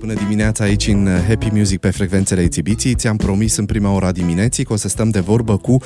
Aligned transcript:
Bună 0.00 0.14
dimineața 0.14 0.64
aici 0.64 0.86
în 0.86 1.08
Happy 1.28 1.48
Music 1.52 1.80
pe 1.80 1.90
frecvențele 1.90 2.42
exibiției. 2.42 2.94
Ți-am 2.94 3.16
promis 3.16 3.56
în 3.56 3.66
prima 3.66 3.94
ora 3.94 4.12
dimineții 4.12 4.64
că 4.64 4.72
o 4.72 4.76
să 4.76 4.88
stăm 4.88 5.10
de 5.10 5.20
vorbă 5.20 5.56
cu 5.56 5.76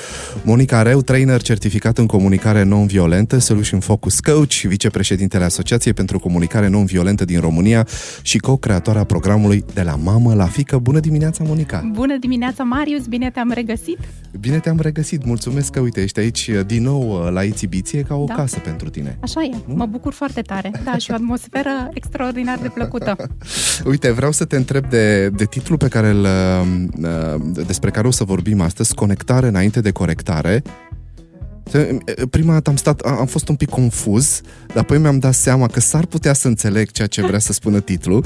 Monica 0.44 0.82
Reu, 0.82 1.00
trainer 1.02 1.42
certificat 1.42 1.98
în 1.98 2.06
comunicare 2.06 2.62
non-violentă, 2.62 3.38
Solution 3.38 3.80
Focus 3.80 4.20
Coach, 4.20 4.52
vicepreședintele 4.52 5.44
Asociației 5.44 5.94
pentru 5.94 6.18
Comunicare 6.18 6.68
Non-Violentă 6.68 7.24
din 7.24 7.40
România 7.40 7.86
și 8.22 8.38
co-creatoarea 8.38 9.04
programului 9.04 9.64
De 9.74 9.82
la 9.82 9.94
mamă 9.94 10.34
la 10.34 10.46
fică. 10.46 10.78
Bună 10.78 11.00
dimineața, 11.00 11.44
Monica! 11.44 11.90
Bună 11.92 12.16
dimineața, 12.16 12.62
Marius! 12.62 13.06
Bine 13.06 13.30
te-am 13.30 13.50
regăsit! 13.50 13.98
Bine 14.40 14.58
te-am 14.58 14.78
regăsit! 14.80 15.24
Mulțumesc 15.24 15.70
că, 15.70 15.80
uite, 15.80 16.02
ești 16.02 16.20
aici 16.20 16.50
din 16.66 16.82
nou 16.82 17.28
la 17.30 17.42
exibiție 17.42 18.02
ca 18.02 18.14
o 18.14 18.24
da. 18.24 18.34
casă 18.34 18.58
pentru 18.58 18.88
tine. 18.88 19.18
Așa 19.20 19.42
e, 19.42 19.56
nu? 19.66 19.74
mă 19.74 19.86
bucur 19.86 20.12
foarte 20.12 20.40
tare. 20.40 20.70
Da, 20.84 20.96
și 20.96 21.10
o 21.10 21.14
atmosferă 21.14 21.88
extraordinar 21.92 22.58
de 22.58 22.68
plăcută. 22.68 23.16
Uite, 23.96 24.10
vreau 24.10 24.32
să 24.32 24.44
te 24.44 24.56
întreb 24.56 24.88
de, 24.88 25.28
de 25.28 25.44
titlul 25.44 25.78
pe 25.78 25.88
care 25.88 26.08
îl, 26.08 26.26
uh, 27.02 27.64
despre 27.66 27.90
care 27.90 28.06
o 28.06 28.10
să 28.10 28.24
vorbim 28.24 28.60
astăzi, 28.60 28.94
Conectare 28.94 29.46
înainte 29.46 29.80
de 29.80 29.90
corectare. 29.90 30.62
Prima 32.30 32.52
dată 32.52 32.70
am 32.70 32.76
stat, 32.76 33.00
am 33.00 33.26
fost 33.26 33.48
un 33.48 33.54
pic 33.54 33.68
confuz, 33.68 34.40
dar 34.66 34.76
apoi 34.76 34.98
mi-am 34.98 35.18
dat 35.18 35.34
seama 35.34 35.66
că 35.66 35.80
s-ar 35.80 36.06
putea 36.06 36.32
să 36.32 36.48
înțeleg 36.48 36.90
ceea 36.90 37.06
ce 37.06 37.26
vrea 37.26 37.38
să 37.38 37.52
spună 37.52 37.80
titlul. 37.80 38.24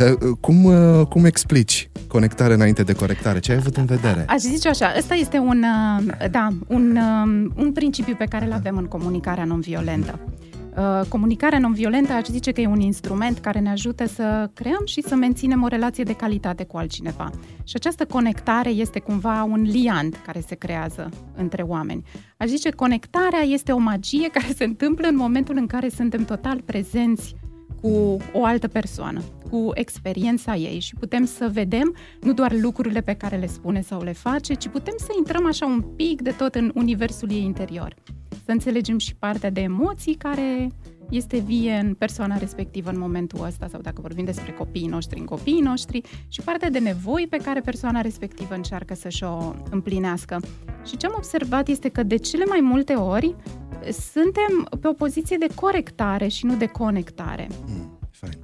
Uh, 0.00 0.36
cum, 0.40 0.64
uh, 0.64 1.06
cum 1.06 1.24
explici 1.24 1.90
conectare 2.06 2.54
înainte 2.54 2.82
de 2.82 2.92
corectare? 2.92 3.38
Ce 3.38 3.52
ai 3.52 3.58
avut 3.58 3.76
în 3.76 3.84
vedere? 3.84 4.24
Aș 4.28 4.40
zice 4.40 4.68
așa, 4.68 4.94
ăsta 4.98 5.14
este 5.14 5.38
un, 5.38 5.64
da, 6.30 6.48
un, 6.66 6.98
un 7.54 7.72
principiu 7.72 8.14
pe 8.18 8.26
care 8.28 8.44
îl 8.44 8.52
avem 8.52 8.76
în 8.76 8.84
comunicarea 8.84 9.44
non-violentă. 9.44 10.18
Uh, 10.76 11.00
comunicarea 11.08 11.58
non-violentă 11.58 12.12
aș 12.12 12.26
zice 12.26 12.52
că 12.52 12.60
e 12.60 12.66
un 12.66 12.80
instrument 12.80 13.38
care 13.38 13.58
ne 13.58 13.70
ajută 13.70 14.06
să 14.06 14.50
creăm 14.54 14.82
și 14.84 15.02
să 15.02 15.14
menținem 15.14 15.62
o 15.62 15.66
relație 15.66 16.04
de 16.04 16.12
calitate 16.12 16.64
cu 16.64 16.76
altcineva. 16.76 17.30
Și 17.64 17.72
această 17.74 18.04
conectare 18.04 18.68
este 18.68 18.98
cumva 19.00 19.42
un 19.42 19.62
liant 19.62 20.20
care 20.26 20.40
se 20.40 20.54
creează 20.54 21.08
între 21.36 21.62
oameni. 21.62 22.04
Aș 22.36 22.48
zice 22.48 22.70
conectarea 22.70 23.40
este 23.40 23.72
o 23.72 23.78
magie 23.78 24.28
care 24.28 24.52
se 24.56 24.64
întâmplă 24.64 25.08
în 25.08 25.16
momentul 25.16 25.56
în 25.56 25.66
care 25.66 25.88
suntem 25.88 26.24
total 26.24 26.60
prezenți 26.60 27.34
cu 27.80 28.16
o 28.32 28.44
altă 28.44 28.68
persoană, 28.68 29.22
cu 29.50 29.70
experiența 29.74 30.54
ei 30.54 30.78
și 30.78 30.94
putem 30.94 31.24
să 31.24 31.50
vedem 31.52 31.94
nu 32.20 32.32
doar 32.32 32.52
lucrurile 32.52 33.00
pe 33.00 33.14
care 33.14 33.36
le 33.36 33.46
spune 33.46 33.80
sau 33.80 34.02
le 34.02 34.12
face, 34.12 34.54
ci 34.54 34.68
putem 34.68 34.94
să 34.96 35.08
intrăm 35.18 35.46
așa 35.46 35.66
un 35.66 35.80
pic 35.80 36.22
de 36.22 36.30
tot 36.30 36.54
în 36.54 36.70
universul 36.74 37.30
ei 37.30 37.42
interior 37.42 37.94
să 38.44 38.52
înțelegem 38.52 38.98
și 38.98 39.14
partea 39.14 39.50
de 39.50 39.60
emoții 39.60 40.14
care 40.14 40.68
este 41.10 41.38
vie 41.38 41.72
în 41.74 41.94
persoana 41.94 42.36
respectivă 42.36 42.90
în 42.90 42.98
momentul 42.98 43.44
ăsta 43.44 43.66
sau 43.68 43.80
dacă 43.80 44.00
vorbim 44.00 44.24
despre 44.24 44.52
copiii 44.52 44.86
noștri, 44.86 45.18
în 45.18 45.24
copiii 45.24 45.60
noștri 45.60 46.00
și 46.28 46.40
partea 46.40 46.70
de 46.70 46.78
nevoi 46.78 47.26
pe 47.30 47.36
care 47.36 47.60
persoana 47.60 48.00
respectivă 48.00 48.54
încearcă 48.54 48.94
să-și 48.94 49.24
o 49.24 49.54
împlinească. 49.70 50.40
Și 50.84 50.96
ce 50.96 51.06
am 51.06 51.14
observat 51.16 51.68
este 51.68 51.88
că 51.88 52.02
de 52.02 52.16
cele 52.16 52.44
mai 52.44 52.60
multe 52.62 52.92
ori 52.92 53.34
suntem 54.12 54.78
pe 54.80 54.88
o 54.88 54.92
poziție 54.92 55.36
de 55.36 55.46
corectare 55.54 56.28
și 56.28 56.46
nu 56.46 56.56
de 56.56 56.66
conectare. 56.66 57.48
Mm, 57.66 57.98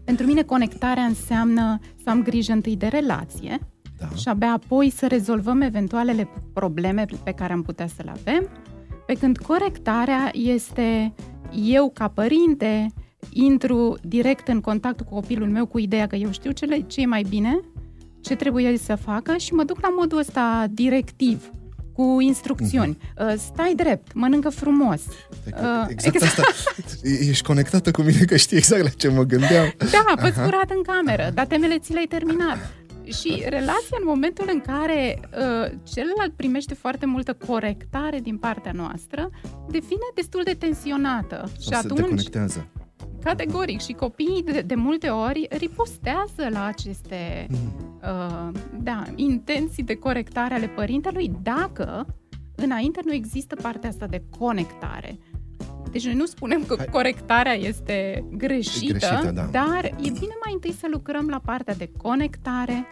Pentru 0.05 0.27
mine 0.27 0.43
conectarea 0.43 1.03
înseamnă 1.03 1.79
să 2.03 2.11
am 2.11 2.23
grijă 2.23 2.53
întâi 2.53 2.77
de 2.77 2.87
relație 2.87 3.59
da. 3.99 4.09
și 4.17 4.29
abia 4.29 4.53
apoi 4.53 4.91
să 4.91 5.07
rezolvăm 5.07 5.61
eventualele 5.61 6.29
probleme 6.53 7.05
pe 7.25 7.33
care 7.33 7.53
am 7.53 7.63
putea 7.63 7.87
să 7.87 8.03
le 8.05 8.11
avem 8.11 8.49
pe 9.13 9.19
când 9.19 9.39
corectarea 9.39 10.31
este 10.33 11.15
eu 11.65 11.91
ca 11.95 12.09
părinte 12.09 12.87
intru 13.31 13.99
direct 14.03 14.49
în 14.49 14.61
contact 14.61 15.01
cu 15.01 15.15
copilul 15.15 15.49
meu 15.49 15.67
cu 15.67 15.79
ideea 15.79 16.07
că 16.07 16.17
eu 16.17 16.31
știu 16.31 16.51
ce, 16.51 16.85
ce 16.87 17.01
e 17.01 17.07
mai 17.07 17.25
bine, 17.29 17.61
ce 18.21 18.35
trebuie 18.35 18.77
să 18.77 18.95
facă 18.95 19.37
și 19.37 19.53
mă 19.53 19.65
duc 19.65 19.81
la 19.81 19.89
modul 19.99 20.19
ăsta 20.19 20.67
directiv, 20.71 21.51
cu 21.93 22.17
instrucțiuni. 22.21 22.97
Uh-huh. 22.97 23.37
Stai 23.37 23.75
drept, 23.77 24.13
mănâncă 24.15 24.49
frumos. 24.49 25.01
Exact, 25.47 25.91
exact 25.91 26.23
asta. 26.23 26.43
Ești 27.03 27.45
conectată 27.45 27.91
cu 27.91 28.03
mine 28.03 28.25
că 28.25 28.37
știi 28.37 28.57
exact 28.57 28.83
la 28.83 28.89
ce 28.89 29.09
mă 29.09 29.23
gândeam. 29.23 29.73
Da, 29.79 30.23
păți 30.23 30.41
curat 30.41 30.71
în 30.71 30.83
cameră, 30.83 31.31
dar 31.35 31.47
temele 31.47 31.79
ți 31.79 31.93
le-ai 31.93 32.07
terminat. 32.09 32.59
Și 33.13 33.43
relația 33.49 33.97
în 34.01 34.05
momentul 34.07 34.49
în 34.53 34.61
care 34.61 35.21
uh, 35.21 35.73
celălalt 35.83 36.33
primește 36.37 36.75
foarte 36.75 37.07
multă 37.07 37.37
corectare 37.47 38.19
din 38.19 38.39
partea 38.39 38.73
noastră, 38.73 39.31
devine 39.69 40.09
destul 40.15 40.41
de 40.45 40.55
tensionată. 40.55 41.37
Sau 41.59 41.61
și 41.61 41.85
atunci 41.85 42.01
deconectează. 42.01 42.67
Categoric. 43.23 43.81
Și 43.81 43.93
copiii 43.93 44.43
de, 44.45 44.61
de 44.61 44.75
multe 44.75 45.09
ori 45.09 45.47
ripostează 45.51 46.49
la 46.51 46.65
aceste 46.65 47.47
mm. 47.51 47.91
uh, 48.03 48.61
da, 48.83 49.03
intenții 49.15 49.83
de 49.83 49.95
corectare 49.95 50.55
ale 50.55 50.67
părintelui 50.67 51.33
dacă 51.43 52.07
înainte 52.55 53.01
nu 53.05 53.13
există 53.13 53.55
partea 53.55 53.89
asta 53.89 54.07
de 54.07 54.23
conectare. 54.39 55.19
Deci 55.91 56.05
noi 56.05 56.15
nu 56.15 56.27
spunem 56.27 56.65
că 56.65 56.75
Hai. 56.77 56.87
corectarea 56.87 57.55
este 57.55 58.25
greșită, 58.31 58.99
greșită 58.99 59.31
da. 59.35 59.43
dar 59.43 59.85
e 59.85 60.11
bine 60.11 60.37
mai 60.45 60.53
întâi 60.53 60.73
să 60.73 60.87
lucrăm 60.91 61.29
la 61.29 61.41
partea 61.45 61.75
de 61.75 61.91
conectare 61.97 62.87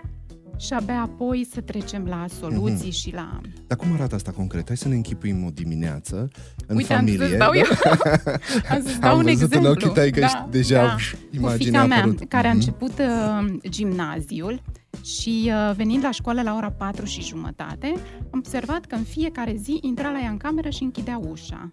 și 0.61 0.73
abia 0.73 1.01
apoi 1.01 1.47
să 1.53 1.61
trecem 1.61 2.05
la 2.09 2.25
soluții 2.39 2.89
mm-hmm. 2.89 2.95
și 2.95 3.13
la... 3.15 3.41
Dar 3.67 3.79
cum 3.79 3.93
arată 3.93 4.15
asta 4.15 4.31
concret? 4.31 4.67
Hai 4.67 4.77
să 4.77 4.89
ne 4.89 4.95
închipuim 4.95 5.45
o 5.45 5.51
dimineață 5.51 6.29
în 6.67 6.77
Uite, 6.77 6.95
familie. 6.95 7.25
Uite, 7.25 7.43
am 7.43 7.53
să 7.53 7.53
dau, 7.53 7.53
da? 7.53 7.59
eu, 7.59 8.75
am 8.77 8.83
să 8.83 8.99
dau 9.01 9.11
am 9.11 9.19
un 9.19 9.27
exemplu. 9.27 9.59
în 9.59 9.67
ochii 9.67 9.91
tăi 9.91 10.13
că 10.13 10.21
da, 10.21 10.49
deja 10.51 10.85
da. 10.85 10.97
imaginea 11.31 11.85
mea, 11.85 12.15
care 12.29 12.47
a 12.47 12.51
mhm. 12.51 12.59
început 12.59 12.99
uh, 12.99 13.69
gimnaziul 13.69 14.63
și 15.05 15.53
uh, 15.53 15.75
venind 15.77 16.03
la 16.03 16.11
școală 16.11 16.43
la 16.43 16.55
ora 16.55 16.71
4 16.71 17.05
și 17.05 17.23
jumătate, 17.23 17.93
am 18.31 18.39
observat 18.39 18.85
că 18.85 18.95
în 18.95 19.03
fiecare 19.03 19.55
zi 19.63 19.79
intra 19.83 20.11
la 20.11 20.21
ea 20.21 20.31
în 20.31 20.37
cameră 20.37 20.69
și 20.71 20.83
închidea 20.83 21.21
ușa. 21.31 21.69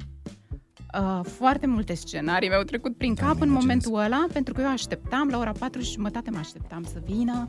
Uh, 0.99 1.19
foarte 1.23 1.67
multe 1.67 1.93
scenarii 1.93 2.49
mi-au 2.49 2.63
trecut 2.63 2.97
prin 2.97 3.13
da, 3.13 3.25
cap 3.25 3.41
în 3.41 3.49
momentul 3.49 3.99
ăla, 3.99 4.25
pentru 4.33 4.53
că 4.53 4.61
eu 4.61 4.67
așteptam, 4.67 5.27
la 5.29 5.37
ora 5.37 5.51
4 5.59 5.81
și 5.81 5.91
jumătate 5.91 6.29
mă 6.29 6.37
așteptam 6.37 6.83
să 6.83 7.01
vină 7.05 7.47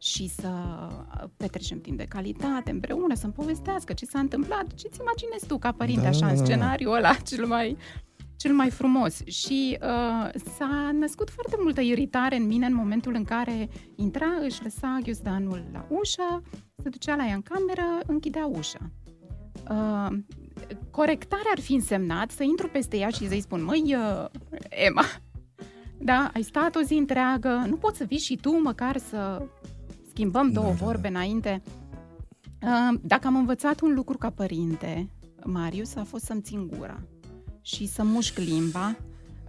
și 0.00 0.28
să 0.28 0.50
petrecem 1.36 1.80
timp 1.80 1.96
de 1.96 2.04
calitate 2.04 2.70
împreună, 2.70 3.14
să-mi 3.14 3.32
povestească 3.32 3.92
ce 3.92 4.04
s-a 4.04 4.18
întâmplat, 4.18 4.74
ce-ți 4.74 5.00
imaginezi 5.00 5.46
tu 5.46 5.58
ca 5.58 5.72
părinte 5.72 6.02
da, 6.02 6.08
așa 6.08 6.26
în 6.26 6.36
scenariul 6.36 6.94
ăla 6.94 7.14
cel 7.30 7.46
mai, 7.46 7.76
cel 8.36 8.52
mai 8.52 8.70
frumos. 8.70 9.24
Și 9.24 9.78
uh, 9.82 10.40
s-a 10.56 10.90
născut 10.92 11.30
foarte 11.30 11.56
multă 11.62 11.80
iritare 11.80 12.36
în 12.36 12.46
mine 12.46 12.66
în 12.66 12.74
momentul 12.74 13.14
în 13.14 13.24
care 13.24 13.68
intra, 13.96 14.38
își 14.42 14.62
lăsa 14.62 14.98
ghiozdanul 15.02 15.64
la 15.72 15.86
ușă, 15.88 16.42
se 16.82 16.88
ducea 16.88 17.16
la 17.16 17.26
ea 17.26 17.34
în 17.34 17.42
cameră, 17.42 18.00
închidea 18.06 18.46
ușa. 18.46 18.90
Uh, 19.70 20.18
corectarea 20.90 21.50
ar 21.50 21.60
fi 21.60 21.74
însemnat 21.74 22.30
să 22.30 22.42
intru 22.42 22.68
peste 22.68 22.96
ea 22.96 23.08
și 23.08 23.28
să-i 23.28 23.40
spun, 23.40 23.64
măi, 23.64 23.96
uh, 23.96 24.24
Emma, 24.68 25.04
da, 26.02 26.30
ai 26.34 26.42
stat 26.42 26.76
o 26.76 26.80
zi 26.80 26.94
întreagă, 26.94 27.64
nu 27.68 27.76
poți 27.76 27.98
să 27.98 28.04
vii 28.04 28.18
și 28.18 28.36
tu 28.36 28.60
măcar 28.60 28.96
să 28.96 29.42
schimbăm 30.20 30.52
două 30.52 30.66
da, 30.66 30.72
da 30.72 30.84
vorbe 30.84 31.08
da, 31.08 31.12
da. 31.12 31.18
înainte. 31.18 31.62
Uh, 32.62 33.00
dacă 33.02 33.26
am 33.26 33.36
învățat 33.36 33.80
un 33.80 33.94
lucru 33.94 34.18
ca 34.18 34.30
părinte, 34.30 35.08
Marius, 35.44 35.94
a 35.94 36.04
fost 36.04 36.24
să-mi 36.24 36.40
țin 36.40 36.70
gura 36.76 37.00
și 37.60 37.86
să 37.86 38.02
mușc 38.04 38.38
limba, 38.38 38.96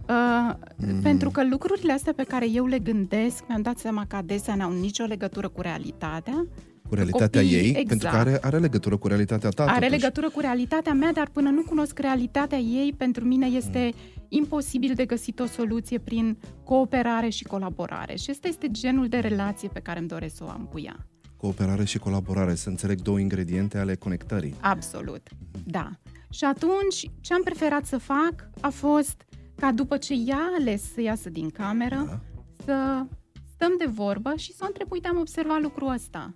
Uh, 0.08 0.54
mm. 0.76 1.00
Pentru 1.02 1.30
că 1.30 1.44
lucrurile 1.44 1.92
astea 1.92 2.12
pe 2.12 2.22
care 2.22 2.50
eu 2.50 2.66
le 2.66 2.78
gândesc, 2.78 3.44
mi-am 3.48 3.62
dat 3.62 3.78
seama 3.78 4.04
că 4.08 4.16
adesea 4.16 4.54
n-au 4.54 4.72
nicio 4.72 5.04
legătură 5.04 5.48
cu 5.48 5.60
realitatea 5.60 6.46
cu 6.88 6.94
realitatea 6.94 7.40
copii, 7.40 7.56
ei, 7.56 7.68
exact. 7.68 7.88
pentru 7.88 8.08
că 8.08 8.16
are, 8.16 8.38
are 8.42 8.58
legătură 8.58 8.96
cu 8.96 9.06
realitatea 9.08 9.50
ta. 9.50 9.62
Are 9.62 9.72
totuși. 9.72 9.90
legătură 9.90 10.30
cu 10.30 10.40
realitatea 10.40 10.92
mea, 10.92 11.12
dar 11.12 11.28
până 11.32 11.50
nu 11.50 11.62
cunosc 11.62 11.98
realitatea 11.98 12.58
ei, 12.58 12.94
pentru 12.96 13.24
mine 13.24 13.46
este 13.46 13.92
mm. 13.94 14.21
Imposibil 14.34 14.94
de 14.94 15.04
găsit 15.04 15.40
o 15.40 15.46
soluție 15.46 15.98
prin 15.98 16.38
cooperare 16.64 17.28
și 17.28 17.44
colaborare. 17.44 18.16
Și 18.16 18.30
ăsta 18.30 18.48
este 18.48 18.70
genul 18.70 19.08
de 19.08 19.18
relație 19.18 19.68
pe 19.68 19.80
care 19.80 19.98
îmi 19.98 20.08
doresc 20.08 20.36
să 20.36 20.44
o 20.44 20.48
am 20.48 20.68
cu 20.72 20.80
ea. 20.80 21.06
Cooperare 21.36 21.84
și 21.84 21.98
colaborare, 21.98 22.54
să 22.54 22.68
înțeleg 22.68 23.00
două 23.00 23.18
ingrediente 23.18 23.78
ale 23.78 23.94
conectării. 23.94 24.54
Absolut, 24.60 25.28
mm-hmm. 25.28 25.62
da. 25.64 25.90
Și 26.30 26.44
atunci, 26.44 27.10
ce 27.20 27.34
am 27.34 27.42
preferat 27.42 27.86
să 27.86 27.98
fac 27.98 28.50
a 28.60 28.68
fost 28.68 29.24
ca 29.54 29.72
după 29.72 29.96
ce 29.96 30.14
ea 30.26 30.36
a 30.36 30.54
ales 30.58 30.92
să 30.92 31.00
iasă 31.00 31.30
din 31.30 31.50
cameră, 31.50 32.04
da. 32.06 32.20
să 32.64 33.06
stăm 33.54 33.74
de 33.78 33.86
vorbă 33.86 34.32
și 34.36 34.52
să 34.52 34.60
o 34.62 34.66
întreb, 34.66 34.90
uite, 34.90 35.08
am 35.08 35.18
observat 35.18 35.60
lucrul 35.60 35.92
ăsta 35.92 36.34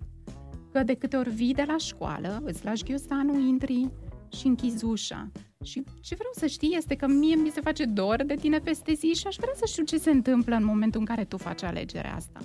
că 0.72 0.82
de 0.82 0.94
câte 0.94 1.16
ori 1.16 1.30
vii 1.30 1.54
de 1.54 1.64
la 1.66 1.76
școală, 1.76 2.42
îți 2.44 2.64
lași 2.64 2.84
ghiozdanul, 2.84 3.40
intri 3.40 3.90
și 4.28 4.46
închizi 4.46 4.84
ușa. 4.84 5.30
Și 5.64 5.82
ce 6.00 6.14
vreau 6.14 6.32
să 6.34 6.46
știi 6.46 6.76
este 6.76 6.94
că 6.94 7.06
mie 7.06 7.34
mi 7.34 7.50
se 7.50 7.60
face 7.60 7.84
dor 7.84 8.22
de 8.24 8.34
tine 8.34 8.58
peste 8.58 8.92
zi 8.92 9.06
și 9.14 9.26
aș 9.26 9.36
vrea 9.36 9.52
să 9.54 9.64
știu 9.66 9.84
ce 9.84 9.98
se 9.98 10.10
întâmplă 10.10 10.56
în 10.56 10.64
momentul 10.64 11.00
în 11.00 11.06
care 11.06 11.24
tu 11.24 11.36
faci 11.36 11.62
alegerea 11.62 12.14
asta. 12.14 12.40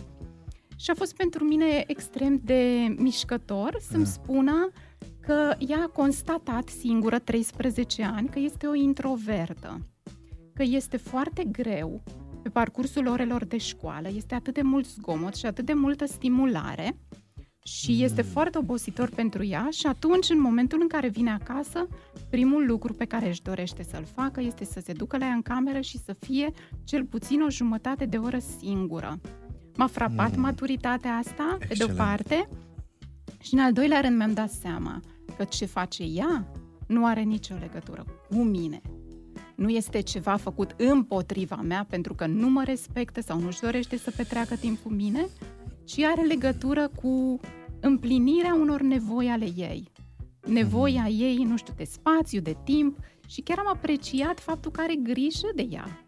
Și 0.76 0.90
a 0.90 0.94
fost 0.94 1.16
pentru 1.16 1.44
mine 1.44 1.84
extrem 1.88 2.42
de 2.44 2.94
mișcător 2.98 3.78
să-mi 3.80 4.04
da. 4.04 4.10
spună 4.10 4.70
că 5.20 5.56
ea 5.68 5.82
a 5.82 5.88
constatat 5.88 6.68
singură 6.68 7.20
13 7.20 8.04
ani 8.04 8.30
că 8.30 8.40
este 8.40 8.68
o 8.68 8.74
introvertă, 8.74 9.88
că 10.54 10.64
este 10.64 10.98
foarte 10.98 11.44
greu 11.44 12.04
pe 12.44 12.50
parcursul 12.50 13.08
orelor 13.08 13.46
de 13.46 13.58
școală. 13.58 14.10
Este 14.16 14.36
atât 14.36 14.54
de 14.54 14.62
mult 14.62 14.86
zgomot 14.86 15.36
și 15.36 15.46
atât 15.46 15.66
de 15.66 15.74
multă 15.74 16.06
stimulare 16.06 16.98
și 17.64 18.04
este 18.04 18.22
foarte 18.22 18.58
obositor 18.58 19.10
pentru 19.10 19.44
ea 19.44 19.68
și 19.72 19.88
atunci, 19.88 20.30
în 20.30 20.42
momentul 20.42 20.80
în 20.82 20.88
care 20.88 21.08
vine 21.08 21.32
acasă, 21.32 21.88
primul 22.30 22.66
lucru 22.66 22.94
pe 22.94 23.06
care 23.06 23.28
își 23.28 23.42
dorește 23.42 23.84
să-l 23.84 24.06
facă 24.16 24.42
este 24.42 24.66
să 24.66 24.80
se 24.80 24.94
ducă 24.94 25.18
la 25.18 25.26
ea 25.26 25.34
în 25.34 25.42
cameră 25.42 25.82
și 25.82 25.98
să 25.98 26.16
fie 26.20 26.52
cel 26.84 27.06
puțin 27.06 27.42
o 27.42 27.50
jumătate 27.50 28.06
de 28.06 28.18
oră 28.18 28.38
singură. 28.60 29.20
M-a 29.76 29.88
frapat 29.88 30.36
mm. 30.36 30.42
maturitatea 30.42 31.12
asta, 31.12 31.58
Excelent. 31.60 31.68
pe 31.68 31.74
de-o 31.74 31.96
parte, 31.96 32.50
și 33.42 33.54
în 33.54 33.60
al 33.60 33.74
doilea 33.74 34.02
rând 34.02 34.18
mi-am 34.18 34.34
dat 34.34 34.52
seama 34.52 35.00
că 35.38 35.44
ce 35.44 35.66
face 35.66 36.04
ea 36.04 36.52
nu 36.88 37.06
are 37.06 37.22
nicio 37.22 37.56
legătură 37.60 38.06
cu 38.30 38.44
mine. 38.44 38.82
Nu 39.56 39.70
este 39.70 40.02
ceva 40.02 40.36
făcut 40.36 40.76
împotriva 40.78 41.56
mea 41.56 41.86
pentru 41.90 42.14
că 42.14 42.26
nu 42.26 42.50
mă 42.50 42.64
respectă 42.64 43.22
sau 43.22 43.40
nu-și 43.40 43.60
dorește 43.60 43.98
să 43.98 44.12
petreacă 44.16 44.56
timp 44.56 44.80
cu 44.84 44.90
mine, 44.90 45.28
ci 45.92 46.00
are 46.00 46.22
legătură 46.22 46.92
cu 47.02 47.40
împlinirea 47.80 48.54
unor 48.54 48.82
nevoi 48.82 49.28
ale 49.28 49.50
ei. 49.56 49.92
Nevoia 50.46 51.06
mhm. 51.08 51.22
ei, 51.22 51.44
nu 51.44 51.58
știu, 51.58 51.74
de 51.78 51.84
spațiu, 51.84 52.40
de 52.40 52.56
timp 52.64 52.98
și 53.28 53.42
chiar 53.42 53.58
am 53.60 53.68
apreciat 53.68 54.40
faptul 54.40 54.72
că 54.72 54.82
are 54.82 54.96
grijă 55.04 55.50
de 55.56 55.68
ea. 55.72 56.06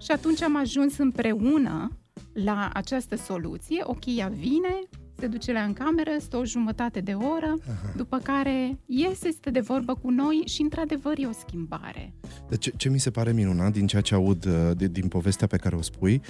Și 0.00 0.10
atunci 0.10 0.42
am 0.42 0.56
ajuns 0.56 0.98
împreună 0.98 1.98
la 2.32 2.70
această 2.72 3.16
soluție. 3.16 3.82
Ok, 3.84 4.16
ea 4.16 4.28
vine, 4.28 4.78
se 5.18 5.26
duce 5.26 5.52
la 5.52 5.60
în 5.60 5.72
cameră, 5.72 6.10
stă 6.18 6.36
o 6.36 6.44
jumătate 6.44 7.00
de 7.00 7.12
oră, 7.12 7.54
Aha. 7.68 7.92
după 7.96 8.18
care 8.18 8.78
iese, 8.86 9.28
este 9.28 9.50
de 9.50 9.60
vorbă 9.60 9.94
cu 9.94 10.10
noi 10.10 10.42
și 10.46 10.62
într-adevăr 10.62 11.18
e 11.18 11.26
o 11.26 11.32
schimbare. 11.32 12.12
Deci 12.48 12.76
ce 12.76 12.88
mi 12.88 12.98
se 12.98 13.10
pare 13.10 13.32
minunat 13.32 13.72
din 13.72 13.86
ceea 13.86 14.02
ce 14.02 14.14
aud 14.14 14.44
uh, 14.44 14.76
de, 14.76 14.86
din 14.86 15.08
povestea 15.08 15.46
pe 15.46 15.56
care 15.56 15.76
o 15.76 15.82
spui, 15.82 16.20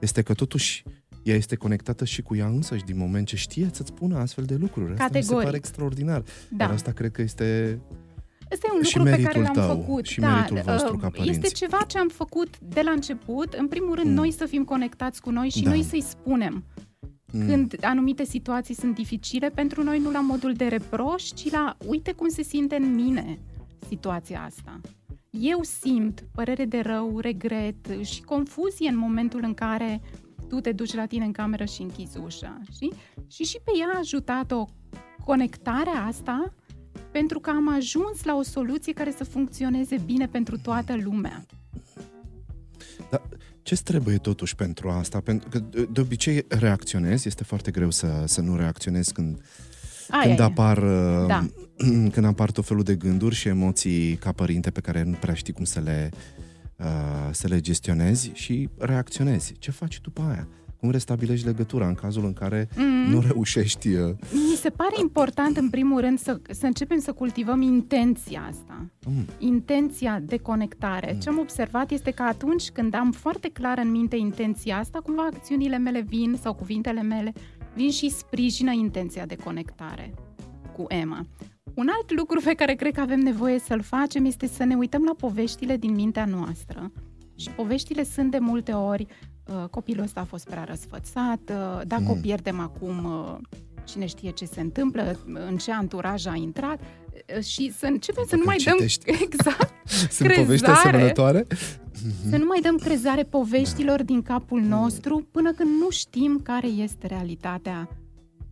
este 0.00 0.22
că 0.22 0.34
totuși 0.34 0.84
ea 1.28 1.36
este 1.36 1.56
conectată 1.56 2.04
și 2.04 2.22
cu 2.22 2.36
ea 2.36 2.46
însăși 2.46 2.84
din 2.84 2.96
moment 2.96 3.26
ce 3.26 3.36
știe 3.36 3.68
să-ți 3.72 3.88
spună 3.88 4.18
astfel 4.18 4.44
de 4.44 4.54
lucruri. 4.54 4.90
Asta 4.90 5.02
Categoric. 5.02 5.30
mi 5.30 5.38
se 5.38 5.44
pare 5.44 5.56
extraordinar. 5.56 6.22
Da. 6.48 6.56
Dar 6.56 6.70
asta 6.70 6.90
cred 6.90 7.10
că 7.10 7.22
este 7.22 7.78
Asta 8.52 8.66
e 8.70 8.74
un 8.74 8.80
lucru 8.82 9.02
pe 9.02 9.22
care 9.22 9.40
l-am 9.40 9.52
tău, 9.52 9.66
făcut. 9.66 10.06
Și 10.06 10.20
da, 10.20 10.34
meritul 10.34 10.72
vostru 10.72 10.96
ca 10.96 11.08
părinți. 11.08 11.38
Este 11.38 11.48
ceva 11.48 11.84
ce 11.86 11.98
am 11.98 12.08
făcut 12.08 12.58
de 12.58 12.80
la 12.84 12.90
început. 12.90 13.52
În 13.52 13.68
primul 13.68 13.94
rând, 13.94 14.08
mm. 14.08 14.14
noi 14.14 14.32
să 14.32 14.44
fim 14.44 14.64
conectați 14.64 15.20
cu 15.20 15.30
noi 15.30 15.48
și 15.48 15.62
da. 15.62 15.70
noi 15.70 15.82
să-i 15.82 16.02
spunem 16.02 16.64
mm. 17.32 17.46
când 17.46 17.76
anumite 17.80 18.24
situații 18.24 18.74
sunt 18.74 18.94
dificile 18.94 19.48
pentru 19.48 19.82
noi, 19.82 19.98
nu 19.98 20.10
la 20.10 20.20
modul 20.20 20.52
de 20.52 20.64
reproș, 20.64 21.22
ci 21.22 21.50
la 21.50 21.76
uite 21.86 22.12
cum 22.12 22.28
se 22.28 22.42
simte 22.42 22.76
în 22.76 22.94
mine 22.94 23.38
situația 23.88 24.42
asta. 24.42 24.80
Eu 25.30 25.60
simt 25.62 26.24
părere 26.34 26.64
de 26.64 26.80
rău, 26.80 27.18
regret 27.18 27.86
și 28.02 28.22
confuzie 28.22 28.88
în 28.88 28.96
momentul 28.96 29.40
în 29.42 29.54
care 29.54 30.00
tu 30.48 30.60
te 30.60 30.72
duci 30.72 30.94
la 30.94 31.06
tine 31.06 31.24
în 31.24 31.32
cameră 31.32 31.64
și 31.64 31.82
închizi 31.82 32.18
ușa. 32.18 32.60
Știi? 32.72 32.92
Și 33.26 33.42
și 33.42 33.58
pe 33.64 33.70
ea 33.80 33.90
a 33.94 33.98
ajutat-o 33.98 34.64
conectarea 35.24 36.04
asta 36.06 36.54
pentru 37.10 37.40
că 37.40 37.50
am 37.50 37.74
ajuns 37.74 38.24
la 38.24 38.36
o 38.36 38.42
soluție 38.42 38.92
care 38.92 39.14
să 39.16 39.24
funcționeze 39.24 39.96
bine 40.04 40.26
pentru 40.26 40.58
toată 40.58 40.96
lumea. 41.02 41.46
Dar 43.10 43.22
ce 43.62 43.74
trebuie 43.74 44.16
totuși 44.16 44.54
pentru 44.54 44.90
asta? 44.90 45.20
Pentru 45.20 45.48
că 45.48 45.58
de 45.90 46.00
obicei 46.00 46.44
reacționezi, 46.48 47.28
este 47.28 47.44
foarte 47.44 47.70
greu 47.70 47.90
să, 47.90 48.24
să 48.26 48.40
nu 48.40 48.56
reacționezi 48.56 49.12
când, 49.12 49.40
Aia 50.08 50.22
când 50.22 50.40
apar 50.40 50.78
da. 51.26 51.46
când 52.14 52.24
apar 52.24 52.50
tot 52.50 52.66
felul 52.66 52.82
de 52.82 52.94
gânduri 52.94 53.34
și 53.34 53.48
emoții 53.48 54.16
ca 54.16 54.32
părinte 54.32 54.70
pe 54.70 54.80
care 54.80 55.02
nu 55.02 55.16
prea 55.20 55.34
știi 55.34 55.52
cum 55.52 55.64
să 55.64 55.80
le, 55.80 56.10
uh, 56.12 56.47
să 57.30 57.48
le 57.48 57.60
gestionezi 57.60 58.30
și 58.34 58.68
reacționezi. 58.78 59.54
Ce 59.58 59.70
faci 59.70 60.00
după 60.00 60.22
aia? 60.22 60.48
cum 60.80 60.90
restabilești 60.90 61.46
legătura 61.46 61.86
în 61.86 61.94
cazul 61.94 62.24
în 62.24 62.32
care 62.32 62.66
mm-hmm. 62.66 63.10
nu 63.10 63.20
reușești. 63.20 63.88
Uh... 63.88 64.14
Mi 64.32 64.56
se 64.56 64.70
pare 64.70 64.94
important, 65.00 65.56
în 65.56 65.70
primul 65.70 66.00
rând, 66.00 66.18
să, 66.18 66.40
să 66.50 66.66
începem 66.66 66.98
să 66.98 67.12
cultivăm 67.12 67.62
intenția 67.62 68.46
asta. 68.48 68.90
Mm. 69.06 69.24
Intenția 69.38 70.20
de 70.24 70.36
conectare. 70.36 71.12
Mm. 71.12 71.20
Ce 71.20 71.28
am 71.28 71.38
observat 71.38 71.90
este 71.90 72.10
că 72.10 72.22
atunci 72.22 72.70
când 72.70 72.94
am 72.94 73.12
foarte 73.12 73.48
clar 73.48 73.78
în 73.78 73.90
minte 73.90 74.16
intenția 74.16 74.78
asta, 74.78 75.00
cumva 75.00 75.28
acțiunile 75.32 75.78
mele 75.78 76.00
vin 76.00 76.38
sau 76.42 76.54
cuvintele 76.54 77.02
mele 77.02 77.32
vin 77.74 77.90
și 77.90 78.10
sprijină 78.10 78.72
intenția 78.72 79.26
de 79.26 79.36
conectare 79.36 80.14
cu 80.76 80.84
Emma. 80.88 81.26
Un 81.78 81.88
alt 81.96 82.16
lucru 82.16 82.40
pe 82.44 82.54
care 82.54 82.74
cred 82.74 82.94
că 82.94 83.00
avem 83.00 83.20
nevoie 83.20 83.58
să-l 83.58 83.82
facem 83.82 84.24
este 84.24 84.46
să 84.46 84.64
ne 84.64 84.74
uităm 84.74 85.04
la 85.04 85.14
poveștile 85.18 85.76
din 85.76 85.94
mintea 85.94 86.24
noastră. 86.24 86.92
Și 87.36 87.50
poveștile 87.50 88.04
sunt 88.04 88.30
de 88.30 88.38
multe 88.38 88.72
ori 88.72 89.06
Uh, 89.48 89.68
copilul 89.70 90.04
ăsta 90.04 90.20
a 90.20 90.24
fost 90.24 90.48
prea 90.48 90.64
răsfățat, 90.64 91.40
uh, 91.50 91.80
dacă 91.86 92.02
mm. 92.02 92.10
o 92.10 92.14
pierdem 92.20 92.60
acum, 92.60 93.04
uh, 93.04 93.36
cine 93.84 94.06
știe 94.06 94.30
ce 94.30 94.44
se 94.44 94.60
întâmplă, 94.60 95.18
în 95.48 95.56
ce 95.56 95.72
anturaj 95.72 96.26
a 96.26 96.34
intrat 96.34 96.80
și 97.42 97.72
să 97.78 97.86
începem 97.86 98.24
să 98.28 98.36
nu 98.36 98.42
mai 98.44 98.56
citești. 98.56 99.04
dăm 99.04 99.14
exact 99.30 99.72
Sunt 100.16 100.32
povești 100.32 100.66
asemănătoare? 100.66 101.46
Să 102.30 102.36
nu 102.36 102.44
mai 102.44 102.60
dăm 102.60 102.76
crezare 102.76 103.22
poveștilor 103.22 103.96
da. 103.96 104.02
din 104.02 104.22
capul 104.22 104.60
nostru 104.60 105.26
până 105.30 105.52
când 105.52 105.70
nu 105.80 105.90
știm 105.90 106.40
care 106.42 106.66
este 106.66 107.06
realitatea 107.06 107.88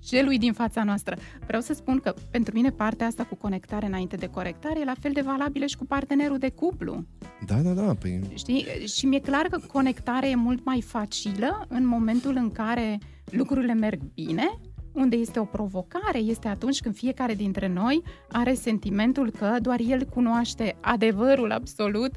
celui 0.07 0.39
din 0.39 0.53
fața 0.53 0.85
noastră. 0.85 1.17
Vreau 1.47 1.63
să 1.63 1.75
spun 1.75 1.99
că 1.99 2.15
pentru 2.31 2.55
mine 2.55 2.71
partea 2.71 3.07
asta 3.07 3.25
cu 3.25 3.35
conectare 3.35 3.87
înainte 3.87 4.17
de 4.17 4.27
corectare 4.27 4.81
e 4.81 4.85
la 4.85 4.95
fel 5.01 5.13
de 5.13 5.21
valabilă 5.21 5.67
și 5.67 5.77
cu 5.77 5.85
partenerul 5.85 6.39
de 6.39 6.49
cuplu. 6.49 7.05
Da, 7.47 7.55
da, 7.55 7.71
da. 7.71 7.95
Păi... 7.95 8.21
Știi? 8.35 8.67
Și 8.87 9.07
mi-e 9.07 9.21
clar 9.21 9.47
că 9.47 9.61
conectarea 9.73 10.29
e 10.29 10.35
mult 10.35 10.65
mai 10.65 10.83
facilă 10.83 11.67
în 11.69 11.87
momentul 11.87 12.37
în 12.37 12.51
care 12.51 12.99
lucrurile 13.31 13.75
merg 13.75 14.01
bine, 14.15 14.61
unde 14.93 15.17
este 15.17 15.39
o 15.39 15.45
provocare 15.45 16.19
este 16.19 16.49
atunci 16.49 16.81
când 16.81 16.95
fiecare 16.95 17.35
dintre 17.35 17.69
noi 17.69 18.03
are 18.31 18.55
sentimentul 18.55 19.31
că 19.31 19.57
doar 19.61 19.81
el 19.87 20.05
cunoaște 20.05 20.77
adevărul 20.81 21.53
absolut 21.53 22.13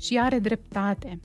și 0.00 0.18
are 0.18 0.38
dreptate. 0.38 1.20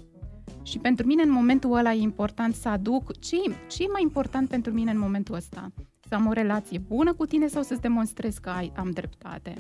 Și 0.63 0.77
pentru 0.77 1.05
mine 1.05 1.21
în 1.21 1.31
momentul 1.31 1.77
ăla 1.77 1.93
e 1.93 1.99
important 1.99 2.55
să 2.55 2.69
aduc 2.69 3.19
ce, 3.19 3.35
ce 3.67 3.83
e 3.83 3.91
mai 3.91 4.01
important 4.01 4.49
pentru 4.49 4.73
mine 4.73 4.91
în 4.91 4.99
momentul 4.99 5.35
ăsta? 5.35 5.71
Să 6.07 6.15
am 6.15 6.27
o 6.27 6.31
relație 6.31 6.77
bună 6.77 7.13
cu 7.13 7.25
tine 7.25 7.47
sau 7.47 7.61
să-ți 7.61 7.81
demonstrez 7.81 8.37
că 8.37 8.49
ai, 8.49 8.71
am 8.75 8.91
dreptate. 8.91 9.53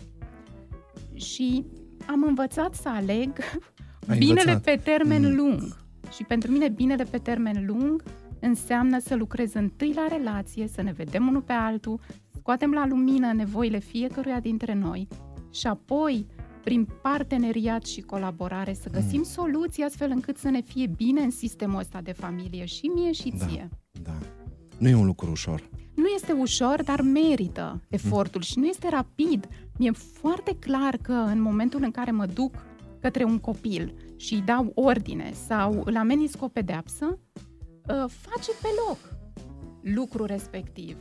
Și 1.13 1.65
am 2.07 2.23
învățat 2.23 2.73
să 2.75 2.89
aleg 2.89 3.39
ai 4.07 4.17
binele 4.25 4.51
învățat. 4.51 4.75
pe 4.75 4.81
termen 4.83 5.25
mm. 5.25 5.35
lung. 5.35 5.77
Și 6.15 6.23
pentru 6.23 6.51
mine 6.51 6.69
binele 6.69 7.03
pe 7.03 7.17
termen 7.17 7.65
lung 7.65 8.03
înseamnă 8.39 8.99
să 8.99 9.15
lucrez 9.15 9.53
întâi 9.53 9.93
la 9.95 10.07
relație, 10.09 10.67
să 10.67 10.81
ne 10.81 10.91
vedem 10.91 11.27
unul 11.27 11.41
pe 11.41 11.53
altul, 11.53 11.99
scoatem 12.37 12.71
la 12.71 12.87
lumină 12.87 13.33
nevoile 13.33 13.79
fiecăruia 13.79 14.39
dintre 14.39 14.73
noi 14.73 15.07
și 15.51 15.67
apoi, 15.67 16.25
prin 16.63 16.87
parteneriat 17.01 17.85
și 17.85 18.01
colaborare, 18.01 18.73
să 18.73 18.89
găsim 18.89 19.17
mm. 19.17 19.23
soluții 19.23 19.83
astfel 19.83 20.09
încât 20.11 20.37
să 20.37 20.49
ne 20.49 20.61
fie 20.61 20.87
bine 20.87 21.21
în 21.21 21.31
sistemul 21.31 21.79
ăsta 21.79 22.01
de 22.01 22.11
familie 22.11 22.65
și 22.65 22.85
mie 22.85 23.11
și 23.11 23.33
da, 23.37 23.45
ție. 23.45 23.69
Da. 24.03 24.17
Nu 24.77 24.87
e 24.87 24.95
un 24.95 25.05
lucru 25.05 25.31
ușor. 25.31 25.69
Nu 26.15 26.21
este 26.21 26.41
ușor, 26.41 26.83
dar 26.83 27.01
merită 27.01 27.81
efortul 27.89 28.41
și 28.41 28.59
nu 28.59 28.65
este 28.65 28.89
rapid. 28.89 29.47
Mi-e 29.77 29.91
foarte 29.91 30.55
clar 30.59 30.97
că 30.97 31.11
în 31.11 31.41
momentul 31.41 31.83
în 31.83 31.91
care 31.91 32.11
mă 32.11 32.25
duc 32.25 32.55
către 32.99 33.23
un 33.23 33.39
copil 33.39 33.93
și 34.15 34.33
îi 34.33 34.41
dau 34.41 34.71
ordine 34.75 35.31
sau 35.47 35.81
îl 35.85 35.97
ameninț 35.97 36.35
cu 36.35 36.45
o 36.45 36.47
pedeapsă, 36.47 37.19
ă, 37.89 38.07
face 38.07 38.51
pe 38.61 38.67
loc 38.87 38.97
lucrul 39.81 40.25
respectiv. 40.25 40.97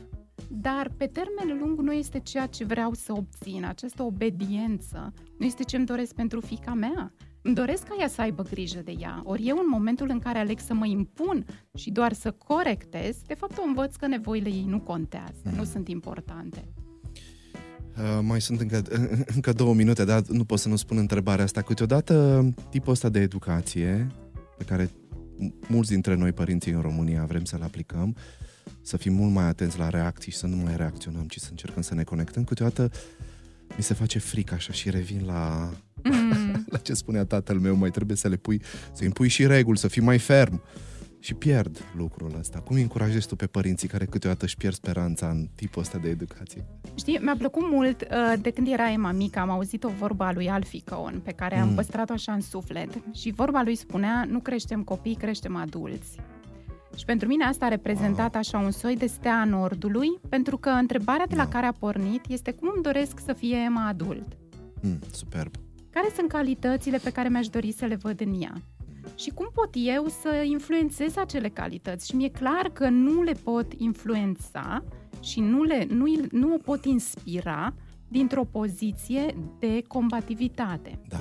Dar 0.49 0.91
pe 0.97 1.05
termen 1.05 1.59
lung 1.59 1.79
nu 1.79 1.91
este 1.91 2.19
ceea 2.19 2.45
ce 2.45 2.63
vreau 2.63 2.93
să 2.93 3.13
obțin, 3.13 3.65
această 3.65 4.03
obediență. 4.03 5.13
Nu 5.37 5.45
este 5.45 5.63
ce 5.63 5.75
îmi 5.75 5.85
doresc 5.85 6.13
pentru 6.13 6.39
fica 6.39 6.73
mea. 6.73 7.11
Îmi 7.45 7.55
doresc 7.55 7.83
ca 7.83 7.95
ea 7.99 8.07
să 8.07 8.21
aibă 8.21 8.43
grijă 8.43 8.81
de 8.83 8.95
ea. 8.99 9.21
Ori 9.23 9.47
eu, 9.47 9.57
în 9.57 9.67
momentul 9.69 10.09
în 10.09 10.19
care 10.19 10.37
aleg 10.37 10.59
să 10.59 10.73
mă 10.73 10.85
impun 10.85 11.45
și 11.77 11.91
doar 11.91 12.13
să 12.13 12.31
corectez, 12.31 13.17
de 13.27 13.33
fapt 13.33 13.57
o 13.57 13.61
învăț 13.67 13.95
că 13.95 14.07
nevoile 14.07 14.49
ei 14.49 14.65
nu 14.67 14.79
contează, 14.79 15.41
mm. 15.43 15.55
nu 15.55 15.63
sunt 15.63 15.87
importante. 15.87 16.67
Uh, 17.97 18.19
mai 18.21 18.41
sunt 18.41 18.59
încă, 18.59 18.81
încă 19.35 19.53
două 19.53 19.73
minute, 19.73 20.05
dar 20.05 20.21
nu 20.27 20.43
pot 20.43 20.59
să 20.59 20.69
nu 20.69 20.75
spun 20.75 20.97
întrebarea 20.97 21.43
asta. 21.43 21.61
Câteodată 21.61 22.45
tipul 22.69 22.91
ăsta 22.91 23.09
de 23.09 23.19
educație 23.19 24.07
pe 24.57 24.63
care 24.63 24.89
mulți 25.67 25.89
dintre 25.89 26.15
noi, 26.15 26.31
părinții 26.31 26.71
în 26.71 26.81
România, 26.81 27.25
vrem 27.25 27.43
să-l 27.43 27.61
aplicăm, 27.61 28.15
să 28.81 28.97
fim 28.97 29.13
mult 29.13 29.33
mai 29.33 29.45
atenți 29.45 29.77
la 29.79 29.89
reacții 29.89 30.31
și 30.31 30.37
să 30.37 30.47
nu 30.47 30.55
mai 30.55 30.75
reacționăm, 30.75 31.23
ci 31.27 31.37
să 31.37 31.47
încercăm 31.49 31.81
să 31.81 31.93
ne 31.93 32.03
conectăm. 32.03 32.43
Câteodată 32.43 32.91
mi 33.77 33.83
se 33.83 33.93
face 33.93 34.19
frică 34.19 34.53
așa 34.53 34.73
și 34.73 34.89
revin 34.89 35.21
la, 35.25 35.69
mm. 36.03 36.44
la 36.73 36.77
ce 36.77 36.93
spunea 36.93 37.25
tatăl 37.25 37.59
meu, 37.59 37.75
mai 37.75 37.89
trebuie 37.89 38.17
să 38.17 38.27
le 38.27 38.35
pui, 38.35 38.61
să 38.93 39.03
impui 39.03 39.27
și 39.27 39.47
reguli, 39.47 39.77
să 39.77 39.87
fii 39.87 40.01
mai 40.01 40.17
ferm. 40.19 40.61
și 41.19 41.33
pierd 41.33 41.77
lucrul 41.97 42.35
ăsta. 42.39 42.59
Cum 42.59 42.75
îi 42.75 42.81
încurajezi 42.81 43.27
tu 43.27 43.35
pe 43.35 43.45
părinții 43.47 43.87
care 43.87 44.05
câteodată 44.05 44.45
își 44.45 44.57
pierd 44.57 44.75
speranța 44.75 45.29
în 45.29 45.47
tipul 45.55 45.81
ăsta 45.81 45.97
de 45.97 46.09
educație? 46.09 46.65
Știi, 46.95 47.19
mi-a 47.21 47.35
plăcut 47.37 47.63
mult 47.71 48.01
uh, 48.01 48.33
de 48.41 48.49
când 48.51 48.67
era 48.67 48.91
Emma 48.91 49.11
mică, 49.11 49.39
am 49.39 49.49
auzit 49.49 49.83
o 49.83 49.89
vorbă 49.89 50.23
a 50.23 50.31
lui 50.33 50.49
Alfie 50.49 50.81
Cohen, 50.85 51.19
pe 51.19 51.31
care 51.31 51.57
am 51.57 51.67
Mm. 51.69 51.75
păstrat-o 51.75 52.13
așa 52.13 52.31
în 52.31 52.41
suflet. 52.41 52.89
Și 53.13 53.31
vorba 53.31 53.61
lui 53.63 53.75
spunea, 53.75 54.25
nu 54.29 54.39
creștem 54.39 54.83
copii, 54.83 55.15
creștem 55.15 55.55
adulți. 55.55 56.19
Și 56.97 57.05
pentru 57.05 57.27
mine 57.27 57.43
asta 57.45 57.65
a 57.65 57.69
reprezentat 57.69 58.35
așa 58.35 58.57
un 58.57 58.71
soi 58.71 58.95
de 58.97 59.05
stea 59.05 59.35
a 59.39 59.45
nordului, 59.45 60.07
pentru 60.29 60.57
că 60.57 60.69
întrebarea 60.69 61.27
de 61.27 61.35
la 61.35 61.43
Da. 61.43 61.49
care 61.49 61.65
a 61.65 61.71
pornit 61.71 62.21
este 62.27 62.51
cum 62.51 62.71
îmi 62.73 62.83
doresc 62.83 63.19
să 63.25 63.33
fie 63.33 63.55
Emma 63.65 63.87
adult. 63.87 64.27
Mm, 64.81 64.99
superb. 65.11 65.51
Care 65.95 66.09
sunt 66.15 66.29
calitățile 66.29 66.97
pe 66.97 67.11
care 67.11 67.29
mi-aș 67.29 67.47
dori 67.47 67.71
să 67.71 67.85
le 67.85 67.95
văd 67.95 68.21
în 68.21 68.41
ea? 68.41 68.53
Și 69.15 69.29
cum 69.29 69.49
pot 69.53 69.69
eu 69.73 70.07
să 70.07 70.43
influențez 70.43 71.17
acele 71.17 71.49
calități? 71.49 72.07
Și 72.07 72.15
mi-e 72.15 72.29
clar 72.29 72.69
că 72.73 72.89
nu 72.89 73.21
le 73.21 73.31
pot 73.43 73.73
influența 73.73 74.83
și 75.21 75.39
nu, 75.39 75.63
le, 75.63 75.87
nu, 75.89 76.05
nu 76.31 76.53
o 76.53 76.57
pot 76.57 76.85
inspira 76.85 77.73
dintr-o 78.07 78.43
poziție 78.43 79.35
de 79.59 79.83
combativitate, 79.87 81.01
Da. 81.07 81.17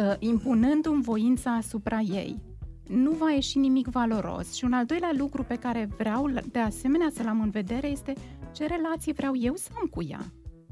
uh, 0.00 0.16
impunându-mi 0.18 1.02
voința 1.02 1.50
asupra 1.54 1.98
ei. 1.98 2.42
Nu 2.88 3.10
va 3.10 3.30
ieși 3.30 3.58
nimic 3.58 3.86
valoros. 3.86 4.54
Și 4.54 4.64
un 4.64 4.72
al 4.72 4.84
doilea 4.86 5.12
lucru 5.16 5.42
pe 5.42 5.54
care 5.54 5.88
vreau 5.98 6.30
de 6.50 6.58
asemenea 6.58 7.08
să-l 7.12 7.26
am 7.26 7.40
în 7.40 7.50
vedere 7.50 7.86
este 7.86 8.12
ce 8.52 8.66
relație 8.66 9.12
vreau 9.12 9.36
eu 9.36 9.54
să 9.54 9.68
am 9.80 9.86
cu 9.86 10.02
ea 10.02 10.20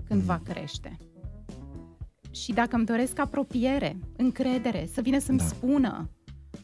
când 0.09 0.23
va 0.23 0.41
crește. 0.45 0.97
Și 2.33 2.53
dacă 2.53 2.77
îmi 2.77 2.87
doresc 2.87 3.19
apropiere, 3.19 3.97
încredere, 4.17 4.89
să 4.93 5.01
vină 5.01 5.19
să-mi 5.19 5.39
Da. 5.39 5.45
spună 5.45 6.11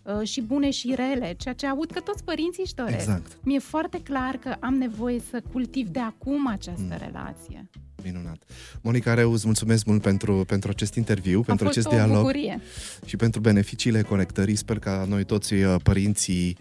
uh, 0.03 0.29
și 0.29 0.41
bune 0.41 0.71
și 0.71 0.95
rele, 0.97 1.35
ceea 1.39 1.55
ce 1.55 1.67
aud 1.67 1.91
că 1.91 2.01
toți 2.01 2.25
părinții 2.25 2.63
își 2.65 2.75
doresc. 2.75 2.99
Exact. 2.99 3.39
Mi-e 3.43 3.59
foarte 3.59 4.01
clar 4.03 4.35
că 4.37 4.55
am 4.61 4.75
nevoie 4.75 5.21
să 5.31 5.43
cultiv 5.53 5.89
de 5.89 6.01
acum 6.01 6.47
această 6.49 6.83
Mm. 7.01 7.05
relație. 7.05 7.71
Minunat. 8.05 8.43
Monica 8.83 9.15
Reu, 9.15 9.33
îți 9.33 9.47
mulțumesc 9.47 9.85
mult 9.85 10.03
pentru, 10.03 10.45
pentru 10.47 10.71
acest 10.71 10.95
interviu, 10.95 11.41
pentru 11.43 11.65
a 11.65 11.69
fost 11.69 11.79
acest 11.79 11.87
o 11.87 11.97
dialog 12.05 12.17
bucurie. 12.17 12.61
și 13.07 13.17
pentru 13.17 13.41
beneficiile 13.41 14.03
conectării. 14.03 14.55
Sper 14.57 14.79
ca 14.79 15.05
noi 15.09 15.25
toți 15.25 15.55
uh, 15.55 15.75
părinții 15.83 16.57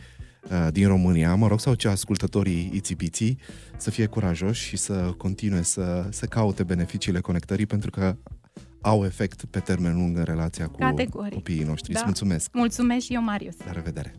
uh, 0.52 0.68
din 0.72 0.88
România, 0.88 1.36
mă 1.36 1.48
rog, 1.48 1.60
sau 1.60 1.74
ce 1.74 1.88
ascultătorii 1.88 2.70
Itibiții, 2.74 3.38
să 3.78 3.90
fie 3.92 4.06
curajoși 4.06 4.68
și 4.68 4.78
să 4.78 5.14
continue 5.18 5.62
să, 5.62 6.08
să 6.12 6.26
caute 6.26 6.64
beneficiile 6.64 7.20
conectării, 7.20 7.66
pentru 7.66 7.90
că 7.90 8.16
au 8.82 9.06
efect 9.06 9.46
pe 9.46 9.60
termen 9.60 9.94
lung 9.96 10.18
în 10.18 10.24
relația 10.24 10.68
cu 10.68 10.78
Categoric. 10.78 11.34
copiii 11.34 11.64
noștri. 11.64 11.92
Da. 11.92 11.98
Îți 11.98 12.06
mulțumesc! 12.08 12.50
Mulțumesc 12.54 13.06
și 13.06 13.14
eu, 13.14 13.22
Marius. 13.22 13.56
La 13.66 13.72
revedere! 13.72 14.16